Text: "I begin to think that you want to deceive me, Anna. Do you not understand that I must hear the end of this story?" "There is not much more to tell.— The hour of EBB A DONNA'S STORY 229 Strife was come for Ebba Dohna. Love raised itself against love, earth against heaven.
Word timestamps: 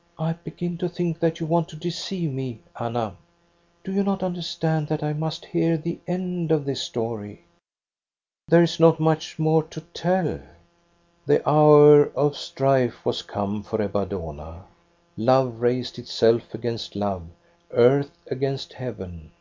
"I 0.28 0.34
begin 0.34 0.78
to 0.78 0.88
think 0.88 1.18
that 1.18 1.40
you 1.40 1.46
want 1.46 1.68
to 1.70 1.74
deceive 1.74 2.30
me, 2.30 2.60
Anna. 2.78 3.16
Do 3.82 3.92
you 3.92 4.04
not 4.04 4.22
understand 4.22 4.86
that 4.86 5.02
I 5.02 5.12
must 5.12 5.46
hear 5.46 5.76
the 5.76 5.98
end 6.06 6.52
of 6.52 6.64
this 6.64 6.80
story?" 6.80 7.42
"There 8.46 8.62
is 8.62 8.78
not 8.78 9.00
much 9.00 9.36
more 9.36 9.64
to 9.64 9.80
tell.— 9.92 10.38
The 11.26 11.42
hour 11.50 12.02
of 12.04 12.10
EBB 12.10 12.12
A 12.14 12.20
DONNA'S 12.20 12.38
STORY 12.38 12.70
229 12.90 12.92
Strife 12.92 13.04
was 13.04 13.22
come 13.22 13.62
for 13.64 13.82
Ebba 13.82 14.06
Dohna. 14.06 14.62
Love 15.16 15.60
raised 15.60 15.98
itself 15.98 16.54
against 16.54 16.94
love, 16.94 17.24
earth 17.72 18.12
against 18.30 18.74
heaven. 18.74 19.32